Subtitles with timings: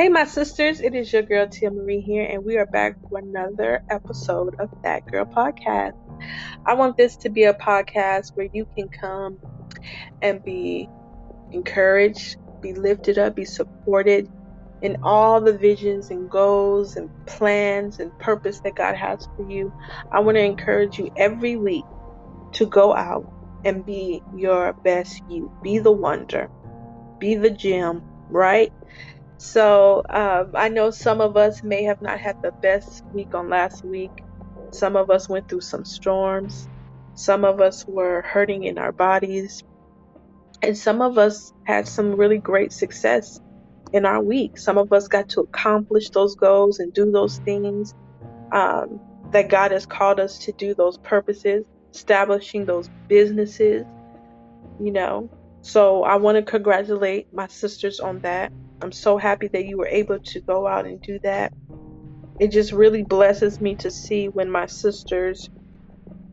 [0.00, 3.18] Hey, my sisters, it is your girl Tia Marie here, and we are back for
[3.18, 5.92] another episode of That Girl Podcast.
[6.64, 9.38] I want this to be a podcast where you can come
[10.22, 10.88] and be
[11.52, 14.26] encouraged, be lifted up, be supported
[14.80, 19.70] in all the visions and goals and plans and purpose that God has for you.
[20.10, 21.84] I want to encourage you every week
[22.52, 23.30] to go out
[23.66, 25.52] and be your best you.
[25.62, 26.48] Be the wonder,
[27.18, 28.72] be the gem, right?
[29.40, 33.50] So um, I know some of us may have not had the best week on
[33.50, 34.12] last week.
[34.70, 36.68] Some of us went through some storms.
[37.14, 39.62] Some of us were hurting in our bodies.
[40.62, 43.40] And some of us had some really great success
[43.92, 44.58] in our week.
[44.58, 47.94] Some of us got to accomplish those goals and do those things
[48.52, 49.00] um,
[49.32, 53.84] that God has called us to do, those purposes, establishing those businesses,
[54.78, 55.28] you know.
[55.62, 58.52] So I want to congratulate my sisters on that.
[58.82, 61.52] I'm so happy that you were able to go out and do that.
[62.38, 65.48] It just really blesses me to see when my sisters,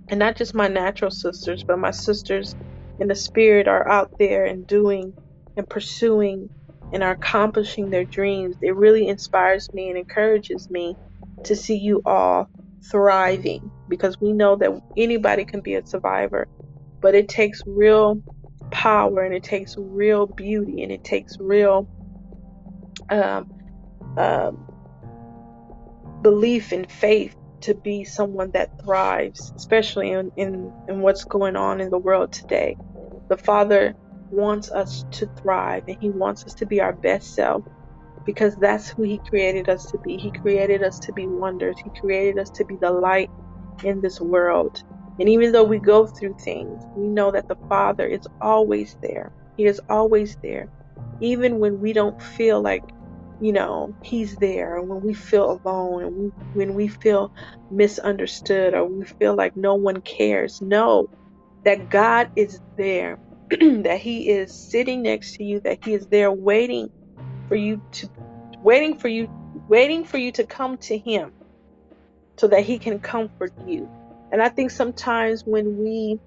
[0.10, 2.56] and not just my natural sisters, but my sisters
[3.00, 5.14] in the spirit are out there and doing
[5.58, 6.50] and pursuing
[6.94, 8.58] and are accomplishing their dreams.
[8.62, 10.96] It really inspires me and encourages me
[11.46, 12.48] to see you all
[12.92, 16.48] thriving because we know that anybody can be a survivor,
[17.02, 18.22] but it takes real
[18.72, 21.88] power and it takes real beauty and it takes real
[23.10, 23.52] um,
[24.18, 24.68] um,
[26.22, 31.82] belief and faith to be someone that thrives, especially in, in, in what's going on
[31.82, 32.78] in the world today.
[33.30, 33.94] The Father
[34.32, 37.64] wants us to thrive and He wants us to be our best self
[38.26, 40.18] because that's who He created us to be.
[40.18, 43.30] He created us to be wonders, He created us to be the light
[43.84, 44.84] in this world.
[45.20, 49.32] And even though we go through things, we know that the Father is always there.
[49.56, 50.70] He is always there.
[51.22, 52.84] Even when we don't feel like
[53.40, 54.82] you know, He's there.
[54.82, 57.32] When we feel alone and we, when we feel
[57.70, 61.08] misunderstood or we feel like no one cares, know
[61.66, 66.32] that God is there, that He is sitting next to you, that He is there
[66.32, 66.90] waiting
[67.50, 68.10] for you to,
[68.64, 69.28] waiting for you,
[69.68, 71.32] waiting for you to come to Him
[72.40, 73.90] so that He can comfort you.
[74.32, 76.20] And I think sometimes when we,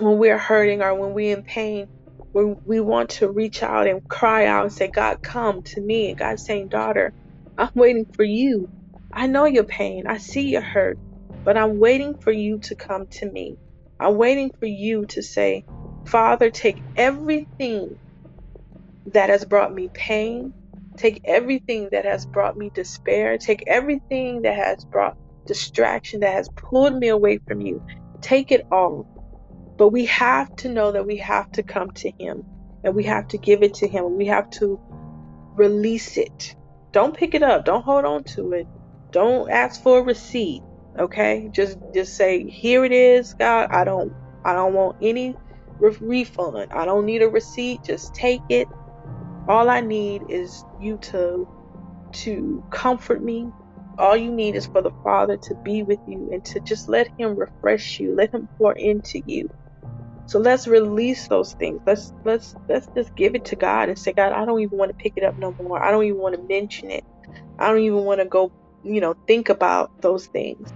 [0.00, 1.86] when we're hurting or when we're in pain,
[2.34, 6.10] when we want to reach out and cry out and say, God, come to me.
[6.10, 7.14] And God's saying, Daughter,
[7.58, 8.68] I'm waiting for you.
[9.14, 10.06] I know your pain.
[10.08, 10.98] I see your hurt,
[11.44, 13.58] but I'm waiting for you to come to me.
[14.00, 15.64] I'm waiting for you to say,
[16.06, 17.90] Father, take everything
[19.06, 20.52] that has brought me pain,
[20.96, 25.14] take everything that has brought me despair, take everything that has brought
[25.46, 27.82] distraction, that has pulled me away from you.
[28.22, 29.06] Take it all
[29.78, 32.42] but we have to know that we have to come to Him
[32.84, 34.16] and we have to give it to Him.
[34.16, 34.80] We have to
[35.56, 36.56] release it.
[36.92, 37.64] Don't pick it up.
[37.64, 38.68] Don't hold on to it.
[39.12, 40.62] Don't ask for a receipt.
[40.98, 41.48] Okay?
[41.54, 43.68] Just just say, "Here it is, God.
[43.72, 44.12] I don't
[44.44, 45.36] I don't want any
[45.80, 46.68] re- refund.
[46.72, 47.82] I don't need a receipt.
[47.84, 48.68] Just take it.
[49.48, 51.48] All I need is you to
[52.12, 53.52] to comfort me.
[53.98, 57.08] All you need is for the Father to be with you and to just let
[57.18, 58.14] him refresh you.
[58.16, 59.48] Let him pour into you.
[60.26, 61.80] So let's release those things.
[61.86, 64.90] Let's let's let's just give it to God and say, God, I don't even want
[64.90, 65.82] to pick it up no more.
[65.82, 67.04] I don't even want to mention it.
[67.58, 68.52] I don't even want to go,
[68.82, 70.70] you know, think about those things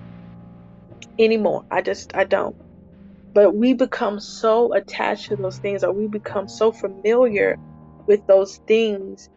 [1.18, 1.64] anymore.
[1.70, 2.56] I just I don't.
[3.34, 7.56] But we become so attached to those things or we become so familiar
[8.06, 9.28] with those things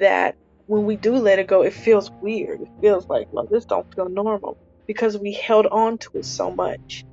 [0.00, 0.34] that
[0.66, 2.60] when we do let it go, it feels weird.
[2.62, 6.50] It feels like, well, this don't feel normal because we held on to it so
[6.50, 7.04] much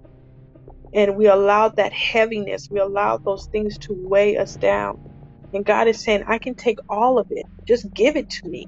[0.93, 4.95] and we allowed that heaviness, we allowed those things to weigh us down.
[5.53, 7.45] And God is saying, I can take all of it.
[7.67, 8.67] Just give it to me.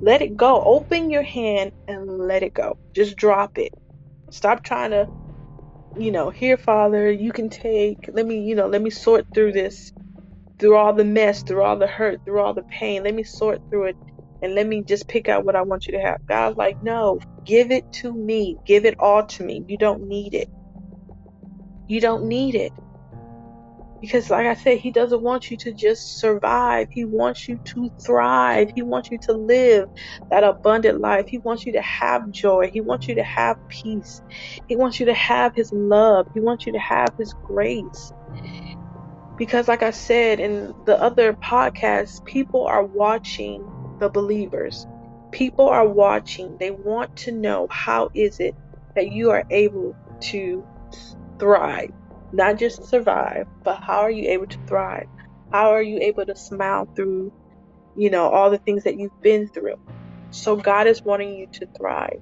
[0.00, 0.62] Let it go.
[0.64, 2.76] Open your hand and let it go.
[2.94, 3.72] Just drop it.
[4.30, 5.08] Stop trying to,
[5.96, 9.52] you know, here, Father, you can take, let me, you know, let me sort through
[9.52, 9.92] this,
[10.60, 13.04] through all the mess, through all the hurt, through all the pain.
[13.04, 13.98] Let me sort through it
[14.42, 16.18] and let me just pick out what I want you to have.
[16.28, 18.58] God's like, no, give it to me.
[18.66, 19.64] Give it all to me.
[19.68, 20.48] You don't need it.
[21.88, 22.72] You don't need it.
[24.00, 26.88] Because, like I said, He doesn't want you to just survive.
[26.90, 28.70] He wants you to thrive.
[28.74, 29.88] He wants you to live
[30.30, 31.26] that abundant life.
[31.26, 32.70] He wants you to have joy.
[32.72, 34.22] He wants you to have peace.
[34.68, 36.28] He wants you to have His love.
[36.32, 38.12] He wants you to have His grace.
[39.36, 43.64] Because, like I said in the other podcast, people are watching
[43.98, 44.86] the believers.
[45.32, 46.56] People are watching.
[46.58, 48.54] They want to know how is it
[48.94, 50.66] that you are able to
[51.40, 51.90] thrive.
[52.32, 55.06] Not just survive, but how are you able to thrive?
[55.52, 57.30] How are you able to smile through
[57.94, 59.76] you know, all the things that you've been through.
[60.30, 62.20] So God is wanting you to thrive.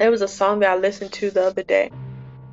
[0.00, 1.92] It was a song that I listened to the other day,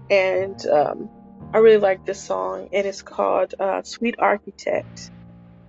[0.10, 1.10] and um,
[1.54, 5.12] I really like this song, and it's called uh, "Sweet Architect,"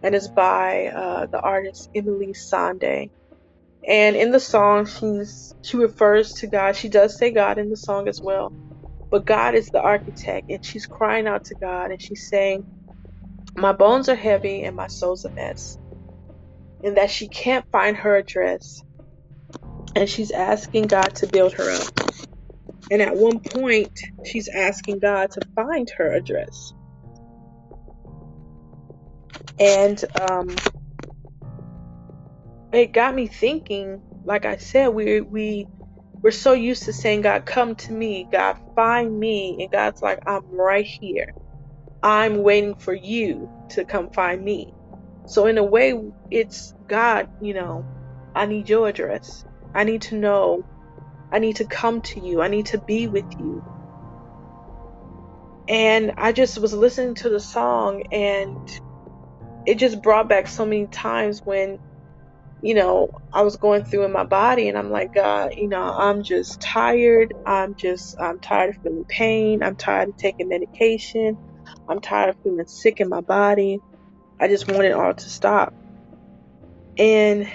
[0.03, 3.09] and it's by uh, the artist Emeli Sandé.
[3.89, 6.77] And in the song, she's she refers to God.
[6.77, 8.53] She does say God in the song as well,
[9.11, 12.65] but God is the architect, and she's crying out to God, and she's saying,
[13.57, 15.77] "My bones are heavy, and my soul's a mess."
[16.83, 18.83] and that she can't find her address.
[19.97, 22.13] And she's asking God to build her up.
[22.91, 23.93] And at one point,
[24.25, 26.73] she's asking God to find her address.
[29.59, 30.57] And um,
[32.73, 34.03] it got me thinking.
[34.25, 35.69] Like I said, we we
[36.23, 38.29] we're so used to saying, "God, come to me.
[38.31, 41.27] God, find me," and God's like, "I'm right here.
[42.03, 44.75] I'm waiting for you to come find me."
[45.27, 45.95] So in a way,
[46.31, 47.87] it's God, you know,
[48.35, 49.45] I need your address.
[49.75, 50.65] I need to know.
[51.33, 52.43] I need to come to you.
[52.43, 53.63] I need to be with you.
[55.69, 58.69] And I just was listening to the song and
[59.67, 61.79] it just brought back so many times when,
[62.63, 65.95] you know, I was going through in my body and I'm like, God, you know,
[65.97, 67.35] I'm just tired.
[67.47, 69.63] I'm just, I'm tired of feeling pain.
[69.63, 71.39] I'm tired of taking medication.
[71.89, 73.81] I'm tired of feeling sick in my body.
[74.41, 75.73] I just want it all to stop.
[76.99, 77.51] And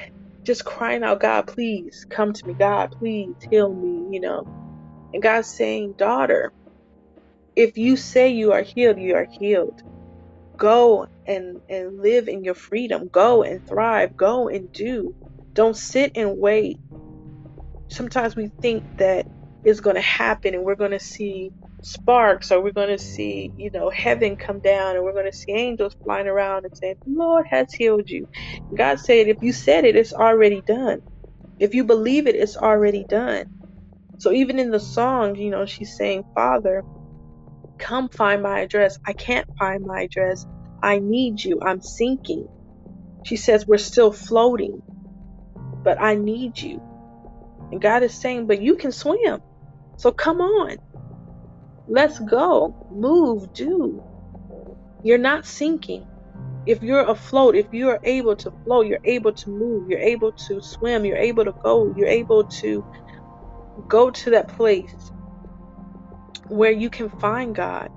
[0.45, 2.55] just crying out, God, please come to me.
[2.59, 4.45] God, please heal me, you know.
[5.13, 6.53] And God's saying, daughter,
[7.55, 9.79] if you say you are healed, you are healed.
[10.57, 13.09] Go and, and live in your freedom.
[13.13, 14.11] Go and thrive.
[14.17, 15.13] Go and do.
[15.55, 16.79] Don't sit and wait.
[17.89, 19.27] Sometimes we think that
[19.63, 23.53] it's going to happen and we're going to see sparks or we're going to see
[23.55, 26.95] you know heaven come down and we're going to see angels flying around and saying
[27.05, 28.27] the lord has healed you
[28.75, 30.99] god said if you said it it's already done
[31.59, 33.45] if you believe it it's already done
[34.17, 36.83] so even in the song you know she's saying father
[37.77, 40.45] come find my address i can't find my address
[40.83, 42.47] i need you i'm sinking
[43.23, 44.81] she says we're still floating
[45.83, 46.81] but i need you
[47.71, 49.41] and god is saying but you can swim
[49.97, 50.77] so come on
[51.87, 52.75] Let's go.
[52.91, 53.53] Move.
[53.53, 54.03] Do.
[55.03, 56.07] You're not sinking.
[56.65, 60.31] If you're afloat, if you are able to float, you're able to move, you're able
[60.31, 62.83] to swim, you're able to go, you're able to
[63.87, 65.11] go to that place
[66.49, 67.89] where you can find God.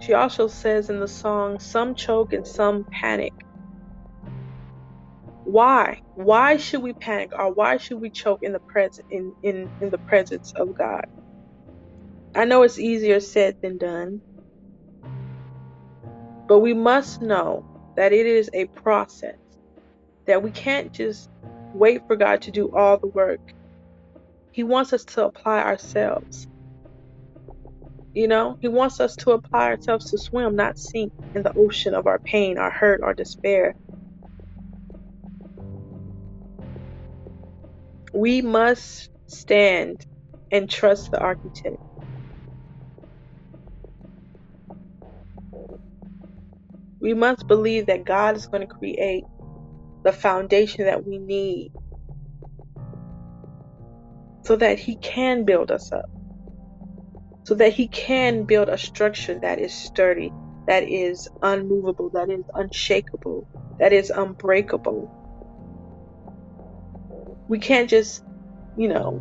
[0.00, 3.32] She also says in the song, Some choke and some panic.
[5.44, 6.00] Why?
[6.14, 9.90] Why should we panic or why should we choke in the present in, in, in
[9.90, 11.06] the presence of God?
[12.34, 14.22] I know it's easier said than done.
[16.48, 17.64] But we must know
[17.96, 19.36] that it is a process.
[20.26, 21.30] That we can't just
[21.76, 23.40] wait for God to do all the work.
[24.52, 26.46] He wants us to apply ourselves.
[28.14, 31.94] You know, He wants us to apply ourselves to swim, not sink in the ocean
[31.94, 33.68] of our pain, our hurt, our despair,
[38.14, 40.02] We must stand
[40.52, 41.78] and trust the architect.
[47.00, 49.26] We must believe that God is going to create
[50.06, 51.72] the foundation that we need
[54.44, 56.08] so that He can build us up,
[57.44, 60.30] so that He can build a structure that is sturdy,
[60.68, 63.48] that is unmovable, that is unshakable,
[63.80, 65.10] that is unbreakable.
[67.48, 68.22] We can't just,
[68.76, 69.20] you know,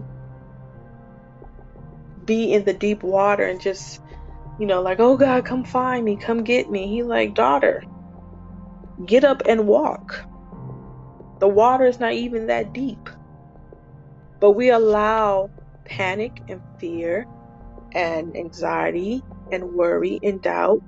[2.26, 4.00] be in the deep water and just,
[4.60, 6.90] you know, like, oh God, come find me, come get me.
[6.90, 7.84] He like, daughter,
[9.08, 10.28] get up and walk.
[11.40, 13.10] The water is not even that deep.
[14.40, 15.50] But we allow
[15.86, 17.26] panic and fear
[17.94, 20.82] and anxiety and worry and doubt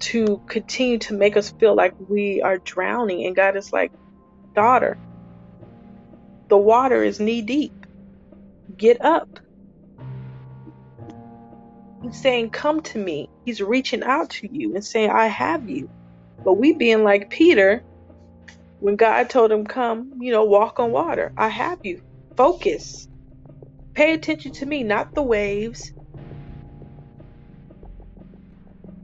[0.00, 3.26] to continue to make us feel like we are drowning.
[3.26, 3.92] And God is like,
[4.54, 4.98] daughter,
[6.48, 7.86] the water is knee deep.
[8.76, 9.38] Get up.
[12.02, 13.28] He's saying, Come to me.
[13.44, 15.88] He's reaching out to you and saying, I have you.
[16.44, 17.84] But we being like Peter,
[18.82, 21.32] when God told him, Come, you know, walk on water.
[21.38, 22.02] I have you.
[22.36, 23.08] Focus.
[23.94, 25.92] Pay attention to me, not the waves.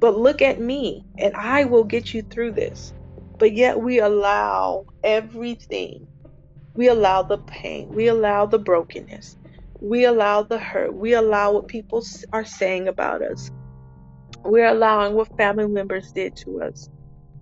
[0.00, 2.92] But look at me, and I will get you through this.
[3.38, 6.08] But yet we allow everything
[6.76, 7.88] we allow the pain.
[7.92, 9.36] We allow the brokenness.
[9.80, 10.94] We allow the hurt.
[10.94, 13.50] We allow what people are saying about us.
[14.44, 16.88] We're allowing what family members did to us.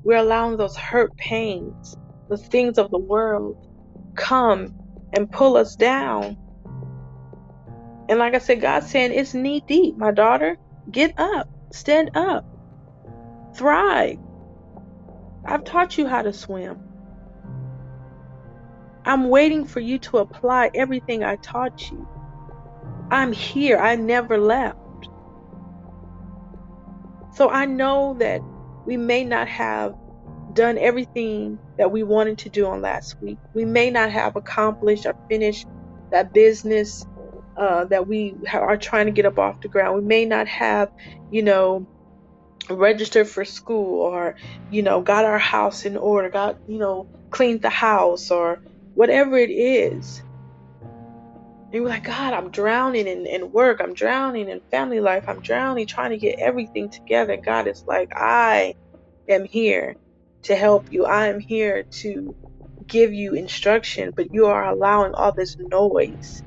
[0.04, 1.96] We're allowing those hurt pains,
[2.28, 3.56] the things of the world,
[4.16, 4.74] come
[5.12, 6.36] and pull us down.
[8.08, 10.56] And like I said, God's saying it's knee deep, my daughter.
[10.90, 12.44] Get up, stand up,
[13.56, 14.18] thrive.
[15.44, 16.80] I've taught you how to swim.
[19.04, 22.08] I'm waiting for you to apply everything I taught you.
[23.10, 23.78] I'm here.
[23.78, 24.78] I never left.
[27.34, 28.40] So I know that
[28.84, 29.94] we may not have
[30.56, 33.38] done everything that we wanted to do on last week.
[33.54, 35.66] We may not have accomplished or finished
[36.12, 37.04] that business
[37.56, 39.96] uh, that we are trying to get up off the ground.
[39.96, 40.90] We may not have,
[41.30, 41.86] you know,
[42.70, 44.36] registered for school or,
[44.70, 48.58] you know, got our house in order, got, you know, cleaned the house or
[48.94, 50.22] whatever it is.
[51.72, 53.80] And you're like, God, I'm drowning in, in work.
[53.80, 55.24] I'm drowning in family life.
[55.28, 57.38] I'm drowning trying to get everything together.
[57.44, 58.74] God is like, I
[59.28, 59.96] am here
[60.46, 61.06] to help you.
[61.06, 62.36] I am here to
[62.88, 66.42] give you instruction, but you are allowing all this noise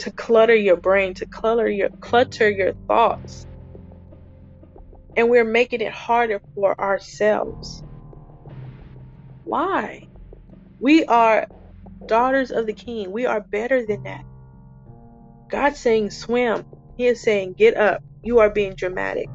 [0.00, 3.46] to clutter your brain, to clutter your clutter your thoughts.
[5.16, 7.82] And we're making it harder for ourselves.
[9.44, 10.02] Why?
[10.80, 11.48] We are
[12.06, 13.12] daughters of the king.
[13.12, 14.22] We are better than that.
[15.50, 16.64] God's saying swim.
[16.96, 18.02] He is saying get up.
[18.22, 19.30] You are being dramatic.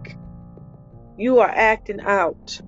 [1.17, 2.61] You are acting out.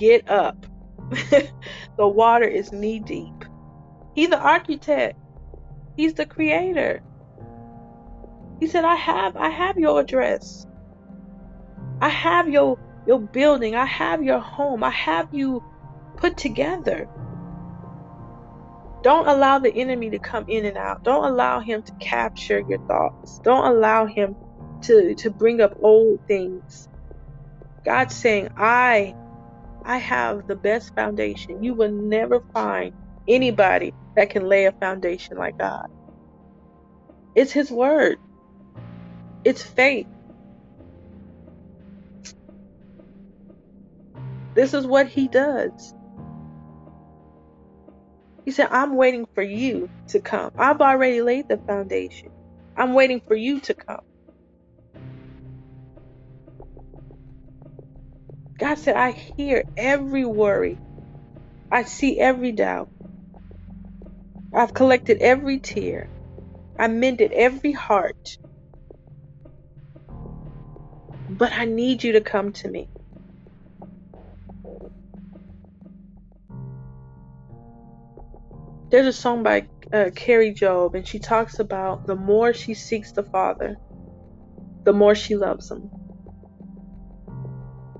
[0.00, 0.66] Get up.
[1.10, 3.44] the water is knee deep.
[4.14, 5.18] He's the architect.
[5.94, 7.02] He's the creator.
[8.60, 10.66] He said, I have I have your address.
[12.00, 13.74] I have your your building.
[13.74, 14.82] I have your home.
[14.82, 15.62] I have you
[16.16, 17.06] put together.
[19.02, 21.04] Don't allow the enemy to come in and out.
[21.04, 23.38] Don't allow him to capture your thoughts.
[23.44, 24.34] Don't allow him
[24.82, 26.88] to, to bring up old things.
[27.84, 29.14] God's saying, I
[29.84, 31.62] I have the best foundation.
[31.62, 32.92] You will never find
[33.28, 35.86] anybody that can lay a foundation like God.
[37.34, 38.18] It's his word.
[39.44, 40.06] It's faith.
[44.54, 45.94] This is what he does.
[48.44, 50.50] He said, I'm waiting for you to come.
[50.58, 52.30] I've already laid the foundation.
[52.76, 54.00] I'm waiting for you to come.
[58.60, 60.76] God said, I hear every worry.
[61.72, 62.90] I see every doubt.
[64.54, 66.10] I've collected every tear.
[66.78, 68.36] I mended every heart.
[71.30, 72.86] But I need you to come to me.
[78.90, 83.12] There's a song by uh, Kari Jobe, and she talks about the more she seeks
[83.12, 83.78] the Father,
[84.84, 85.99] the more she loves Him.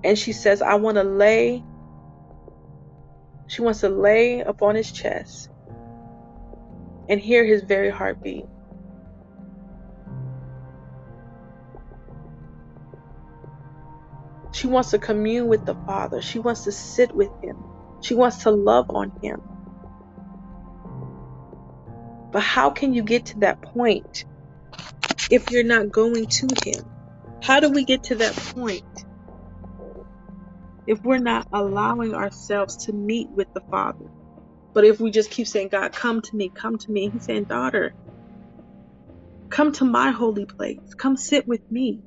[0.03, 1.63] And she says, I want to lay,
[3.47, 5.51] she wants to lay upon His chest
[7.09, 8.47] and hear His very heartbeat.
[14.53, 16.21] She wants to commune with the Father.
[16.21, 17.57] She wants to sit with Him.
[18.01, 19.41] She wants to love on Him.
[22.33, 24.25] But how can you get to that point
[25.31, 26.85] if you're not going to Him?
[27.43, 28.85] How do we get to that point
[30.87, 34.07] if we're not allowing ourselves to meet with the Father?
[34.75, 37.47] But if we just keep saying, God, come to me, come to me, He's saying,
[37.49, 37.95] daughter,
[39.51, 40.95] come to my holy place.
[40.99, 42.01] Come sit with me.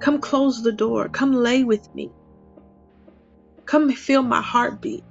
[0.00, 1.08] Come close the door.
[1.08, 2.10] Come lay with me.
[3.66, 5.04] Come feel my heartbeat.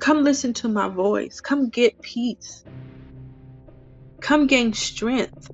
[0.00, 1.40] Come listen to my voice.
[1.40, 2.64] Come get peace.
[4.20, 5.50] Come gain strength.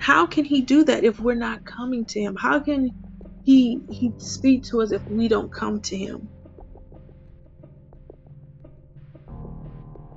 [0.00, 2.36] How can he do that if we're not coming to him?
[2.36, 2.90] How can
[3.44, 6.28] he he speak to us if we don't come to him?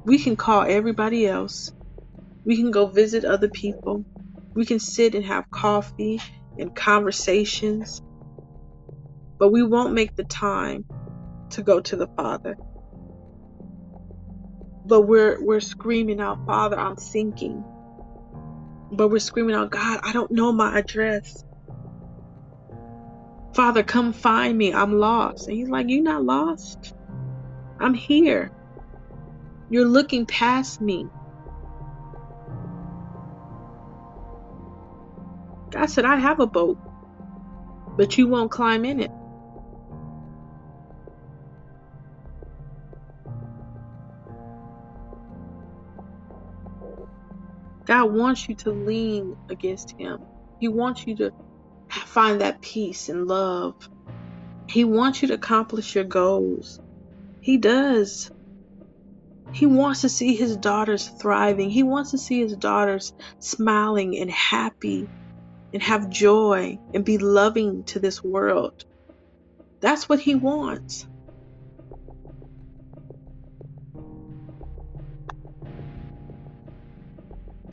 [0.05, 1.71] We can call everybody else.
[2.45, 4.05] We can go visit other people.
[4.55, 6.21] We can sit and have coffee
[6.57, 8.01] and conversations.
[9.39, 10.85] But we won't make the time
[11.51, 12.57] to go to the Father.
[14.85, 17.65] But we're we're screaming out, Father, I'm sinking.
[18.93, 21.43] But we're screaming out, God, I don't know my address.
[23.53, 24.73] Father, come find me.
[24.73, 25.47] I'm lost.
[25.47, 26.93] And he's like, You're not lost.
[27.79, 28.51] I'm here.
[29.69, 31.07] You're looking past me.
[35.71, 36.77] God said, I have a boat,
[37.97, 39.12] but you won't climb in it.
[47.85, 50.25] God wants you to lean against Him.
[50.59, 51.31] He wants you to
[51.89, 53.75] find that peace and love.
[54.67, 56.79] He wants you to accomplish your goals.
[57.41, 58.31] He does.
[59.51, 61.69] He wants to see his daughters thriving.
[61.69, 65.07] He wants to see his daughters smiling and happy
[65.73, 68.85] and have joy and be loving to this world.
[69.81, 71.05] That's what he wants.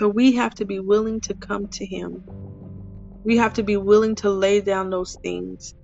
[0.00, 2.25] But we have to be willing to come to him.
[3.23, 5.75] We have to be willing to lay down those things.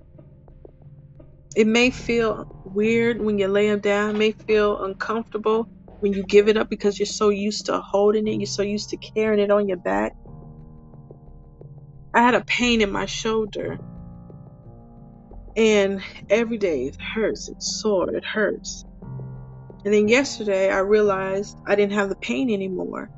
[1.55, 5.65] It may feel weird when you lay them down, it may feel uncomfortable,
[6.01, 8.89] when you give it up because you're so used to holding it, you're so used
[8.91, 10.15] to carrying it on your back.
[12.15, 13.79] I had a pain in my shoulder.
[15.57, 18.87] And every day it hurts, it's sore, it hurts.
[19.85, 23.11] And then yesterday I realized I didn't have the pain anymore.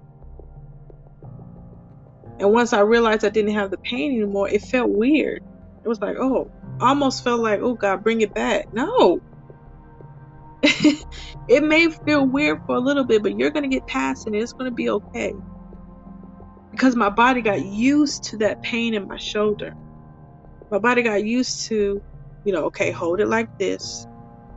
[2.38, 5.42] And once I realized I didn't have the pain anymore, it felt weird.
[5.85, 8.73] It was like, oh, almost felt like, oh God, bring it back.
[8.73, 9.21] No,
[11.49, 14.33] it may feel weird for a little bit, but you're going to get past it
[14.33, 15.33] and it's going to be okay.
[16.73, 19.75] Because my body got used to that pain in my shoulder.
[20.71, 22.02] My body got used to,
[22.45, 24.07] you know, okay, hold it like this.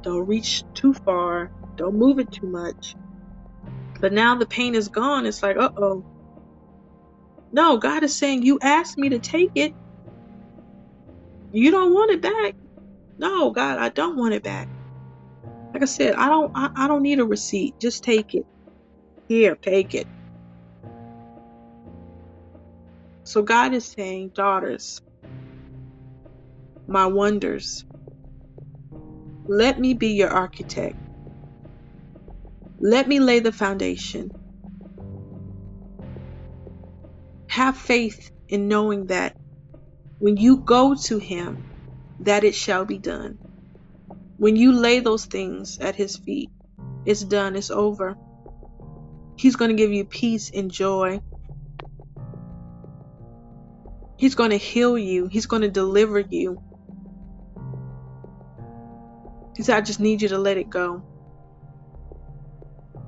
[0.01, 1.51] Don't reach too far.
[1.75, 2.95] Don't move it too much.
[3.99, 5.27] But now the pain is gone.
[5.27, 6.05] It's like, uh oh.
[7.51, 9.73] No, God is saying, You asked me to take it.
[11.51, 12.55] You don't want it back.
[13.19, 14.69] No, God, I don't want it back.
[15.73, 17.75] Like I said, I don't I, I don't need a receipt.
[17.81, 18.45] Just take it.
[19.27, 20.07] Here, take it.
[23.25, 25.01] So God is saying, daughters,
[26.87, 27.85] my wonders,
[29.47, 30.97] let me be your architect.
[32.79, 34.31] Let me lay the foundation.
[37.51, 39.35] Have faith in knowing that
[40.19, 41.65] when you go to him,
[42.21, 43.39] that it shall be done.
[44.37, 46.49] When you lay those things at His feet,
[47.05, 48.15] it's done, it's over.
[49.35, 51.19] He's going to give you peace and joy.
[54.15, 56.57] He's going to heal you, He's going to deliver you.
[59.57, 61.03] He said, I just need you to let it go.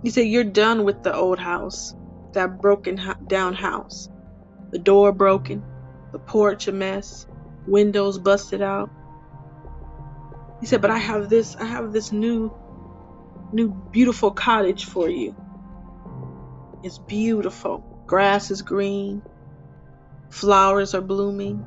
[0.03, 1.95] He said, You're done with the old house,
[2.33, 4.09] that broken down house.
[4.73, 5.63] The door broken,
[6.11, 7.27] the porch a mess,
[7.67, 8.89] windows busted out.
[10.59, 12.51] He said, "But I have this I have this new
[13.51, 15.35] new beautiful cottage for you.
[16.81, 17.83] It's beautiful.
[18.07, 19.21] Grass is green.
[20.31, 21.63] Flowers are blooming.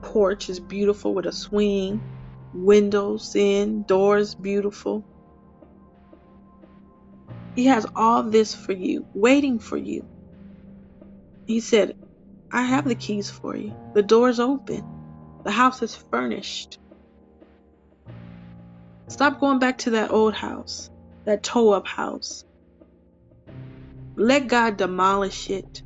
[0.00, 2.00] Porch is beautiful with a swing.
[2.54, 5.04] Windows in, doors beautiful.
[7.56, 10.06] He has all this for you, waiting for you.
[11.46, 11.96] He said,
[12.52, 13.74] I have the keys for you.
[13.94, 14.84] The door's open.
[15.44, 16.78] The house is furnished.
[19.08, 20.90] Stop going back to that old house,
[21.24, 22.44] that toe up house.
[24.16, 25.82] Let God demolish it.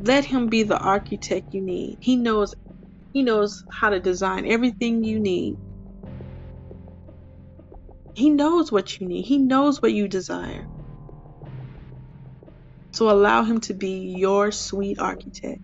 [0.00, 1.98] Let him be the architect you need.
[2.00, 2.54] He knows
[3.12, 5.56] he knows how to design everything you need.
[8.16, 9.26] He knows what you need.
[9.26, 10.66] He knows what you desire.
[12.92, 15.60] So allow him to be your sweet architect.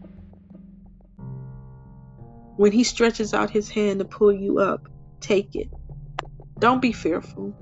[2.57, 4.87] When he stretches out his hand to pull you up,
[5.21, 5.71] take it.
[6.59, 7.55] Don't be fearful.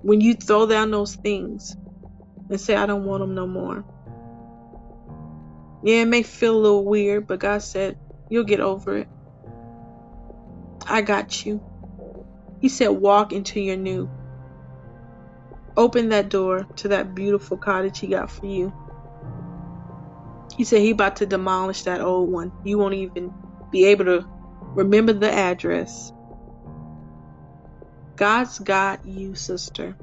[0.00, 1.76] When you throw down those things
[2.48, 3.84] and say, I don't want them no more.
[5.82, 7.98] Yeah, it may feel a little weird, but God said,
[8.30, 9.08] You'll get over it.
[10.88, 11.69] I got you.
[12.60, 14.10] He said, Walk into your new.
[15.76, 18.72] Open that door to that beautiful cottage He got for you.
[20.56, 22.52] He said He about to demolish that old one.
[22.64, 23.32] You won't even
[23.70, 24.26] be able to
[24.74, 26.12] remember the address.
[28.16, 29.96] God's got you, sister.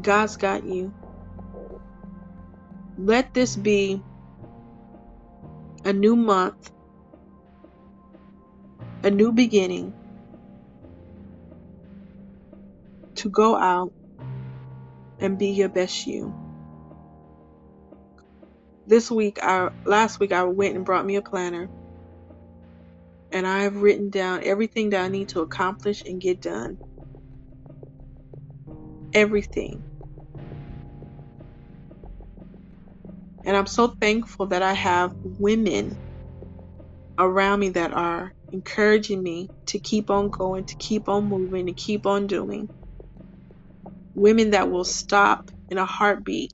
[0.00, 0.92] God's got you.
[2.96, 4.02] Let this be
[5.84, 6.72] a new month,
[9.04, 9.94] a new beginning
[13.18, 13.92] to go out
[15.20, 16.34] and be your best you
[18.86, 21.68] this week I last week I went and brought me a planner
[23.32, 26.78] and I've written down everything that I need to accomplish and get done.
[29.14, 29.84] Everything.
[33.44, 35.98] And I'm so thankful that I have women
[37.18, 41.74] around me that are encouraging me to keep on going, to keep on moving, to
[41.74, 42.68] keep on doing.
[44.18, 46.52] Women that will stop in a heartbeat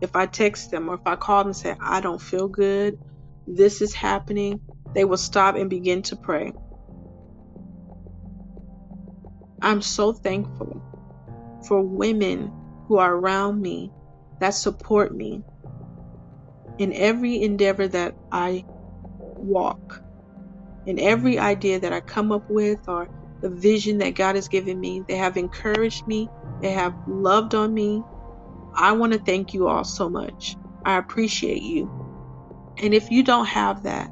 [0.00, 2.98] if I text them or if I call them and say, I don't feel good,
[3.46, 4.60] this is happening,
[4.94, 6.52] they will stop and begin to pray.
[9.60, 10.82] I'm so thankful
[11.68, 12.50] for women
[12.88, 13.92] who are around me
[14.40, 15.42] that support me
[16.78, 18.64] in every endeavor that I
[19.18, 20.02] walk,
[20.86, 23.06] in every idea that I come up with or
[23.42, 25.02] the vision that God has given me.
[25.06, 26.28] They have encouraged me,
[26.60, 28.02] they have loved on me.
[28.74, 30.56] I want to thank you all so much.
[30.84, 31.90] I appreciate you.
[32.78, 34.10] And if you don't have that,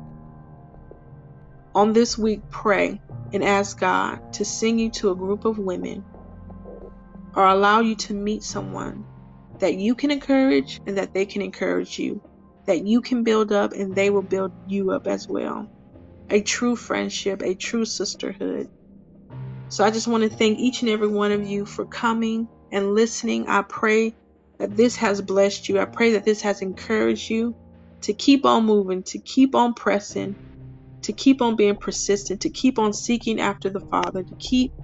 [1.75, 3.01] on this week, pray
[3.33, 6.05] and ask God to send you to a group of women
[7.35, 9.05] or allow you to meet someone
[9.61, 12.21] that you can encourage and that they can encourage you,
[12.67, 15.67] that you can build up and they will build you up as well.
[16.31, 18.69] A true friendship, a true sisterhood.
[19.71, 22.95] So I just want to thank each and every one of you for coming and
[22.95, 23.49] listening.
[23.49, 24.17] I pray
[24.61, 25.81] that this has blessed you.
[25.81, 27.57] I pray that this has encouraged you
[28.05, 30.39] to keep on moving, to keep on pressing,
[31.05, 34.75] to keep on being persistent, to keep on seeking after the Father, to keep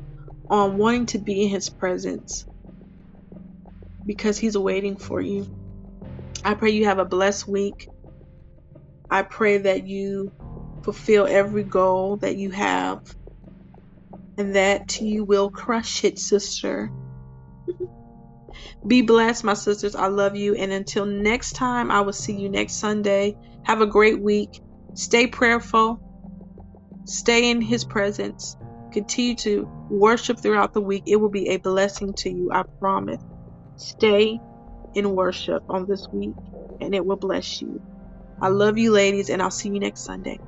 [0.50, 2.46] on wanting to be in His presence
[4.06, 5.48] because He's waiting for you.
[6.44, 7.88] I pray you have a blessed week.
[9.10, 10.32] I pray that you
[10.84, 13.00] fulfill every goal that you have
[14.36, 16.90] that you will crush it, sister.
[18.86, 19.94] Be blessed, my sisters.
[19.94, 20.54] I love you.
[20.54, 23.36] And until next time, I will see you next Sunday.
[23.64, 24.60] Have a great week.
[24.94, 26.00] Stay prayerful.
[27.04, 28.56] Stay in His presence.
[28.92, 31.04] Continue to worship throughout the week.
[31.06, 33.22] It will be a blessing to you, I promise.
[33.76, 34.38] Stay
[34.94, 36.34] in worship on this week,
[36.80, 37.80] and it will bless you.
[38.40, 40.38] I love you, ladies, and I'll see you next Sunday.